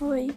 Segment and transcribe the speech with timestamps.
[0.00, 0.34] Oi.